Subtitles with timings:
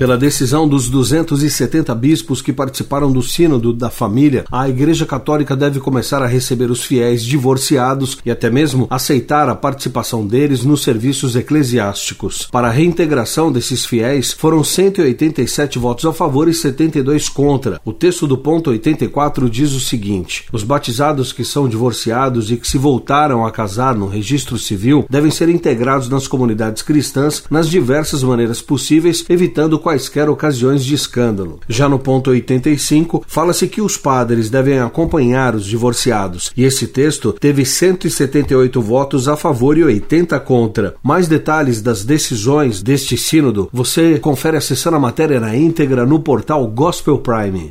[0.00, 5.78] Pela decisão dos 270 bispos que participaram do Sínodo da Família, a Igreja Católica deve
[5.78, 11.36] começar a receber os fiéis divorciados e até mesmo aceitar a participação deles nos serviços
[11.36, 12.48] eclesiásticos.
[12.50, 17.78] Para a reintegração desses fiéis, foram 187 votos a favor e 72 contra.
[17.84, 22.66] O texto do ponto 84 diz o seguinte: Os batizados que são divorciados e que
[22.66, 28.22] se voltaram a casar no registro civil devem ser integrados nas comunidades cristãs nas diversas
[28.22, 29.89] maneiras possíveis, evitando quaisquer
[30.28, 31.60] ocasiões de escândalo.
[31.68, 37.32] Já no ponto 85, fala-se que os padres devem acompanhar os divorciados, e esse texto
[37.32, 40.94] teve 178 votos a favor e 80 contra.
[41.02, 46.66] Mais detalhes das decisões deste sínodo você confere acessando a matéria na íntegra no portal
[46.66, 47.70] Gospel Prime.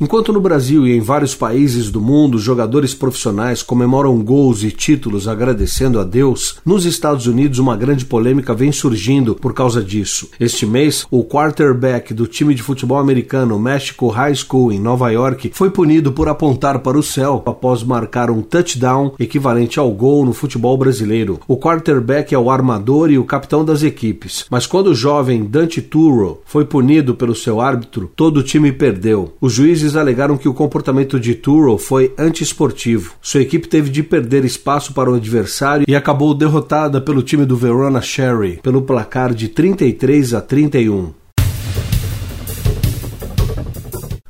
[0.00, 5.26] Enquanto no Brasil e em vários países do mundo jogadores profissionais comemoram gols e títulos
[5.26, 10.28] agradecendo a Deus, nos Estados Unidos uma grande polêmica vem surgindo por causa disso.
[10.38, 15.50] Este mês, o quarterback do time de futebol americano México High School em Nova York
[15.52, 20.32] foi punido por apontar para o céu após marcar um touchdown equivalente ao gol no
[20.32, 21.40] futebol brasileiro.
[21.48, 25.82] O quarterback é o armador e o capitão das equipes, mas quando o jovem Dante
[25.82, 29.34] Turro foi punido pelo seu árbitro, todo o time perdeu.
[29.40, 33.14] Os juízes juízes alegaram que o comportamento de Turo foi antiesportivo.
[33.20, 37.56] Sua equipe teve de perder espaço para o adversário e acabou derrotada pelo time do
[37.56, 41.12] Verona Sherry pelo placar de 33 a 31.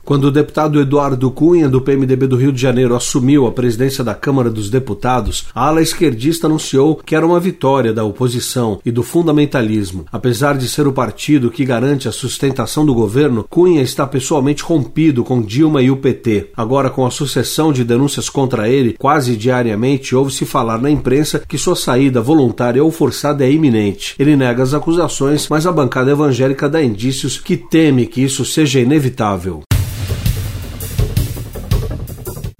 [0.08, 4.14] Quando o deputado Eduardo Cunha, do PMDB do Rio de Janeiro, assumiu a presidência da
[4.14, 9.02] Câmara dos Deputados, a ala esquerdista anunciou que era uma vitória da oposição e do
[9.02, 10.06] fundamentalismo.
[10.10, 15.22] Apesar de ser o partido que garante a sustentação do governo, Cunha está pessoalmente rompido
[15.22, 16.52] com Dilma e o PT.
[16.56, 21.58] Agora, com a sucessão de denúncias contra ele, quase diariamente ouve-se falar na imprensa que
[21.58, 24.14] sua saída voluntária ou forçada é iminente.
[24.18, 28.80] Ele nega as acusações, mas a bancada evangélica dá indícios que teme que isso seja
[28.80, 29.64] inevitável.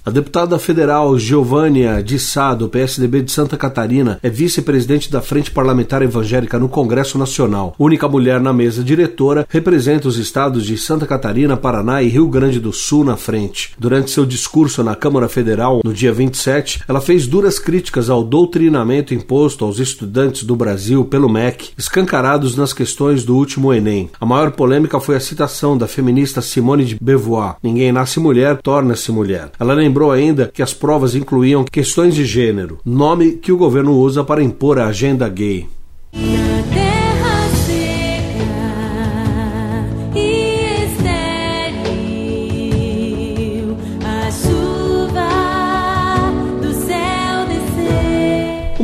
[0.09, 5.51] A deputada federal Giovânia de Sá, do PSDB de Santa Catarina, é vice-presidente da Frente
[5.51, 7.75] Parlamentar Evangélica no Congresso Nacional.
[7.79, 12.59] Única mulher na mesa diretora, representa os estados de Santa Catarina, Paraná e Rio Grande
[12.59, 13.73] do Sul na frente.
[13.79, 19.13] Durante seu discurso na Câmara Federal, no dia 27, ela fez duras críticas ao doutrinamento
[19.13, 24.09] imposto aos estudantes do Brasil pelo MEC, escancarados nas questões do último Enem.
[24.19, 29.13] A maior polêmica foi a citação da feminista Simone de Beauvoir: Ninguém nasce mulher, torna-se
[29.13, 29.51] mulher.
[29.61, 33.97] Ela lembrou lembrou ainda que as provas incluíam questões de gênero, nome que o governo
[33.99, 35.67] usa para impor a agenda gay.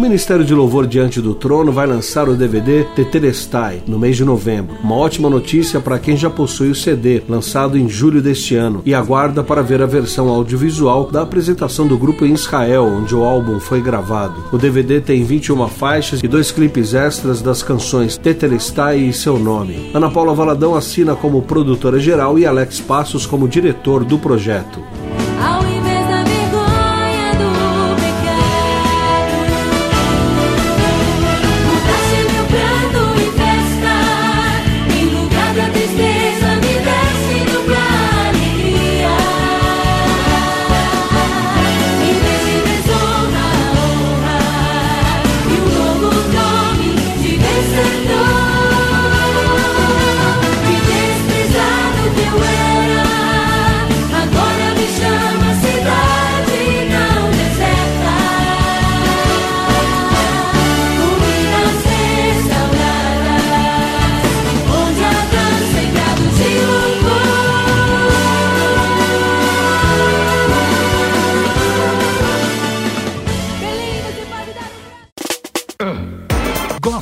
[0.01, 4.75] Ministério de Louvor Diante do Trono vai lançar o DVD Tetelestai no mês de novembro.
[4.83, 8.93] Uma ótima notícia para quem já possui o CD, lançado em julho deste ano, e
[8.93, 13.61] aguarda para ver a versão audiovisual da apresentação do grupo em Israel, onde o álbum
[13.61, 14.43] foi gravado.
[14.53, 19.91] O DVD tem 21 faixas e dois clipes extras das canções Tetelestai e seu nome.
[19.95, 24.81] Ana Paula Valadão assina como produtora geral e Alex Passos como diretor do projeto.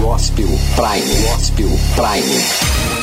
[0.00, 0.46] Gospel
[0.76, 1.26] Prime.
[1.26, 2.97] Gospel Prime.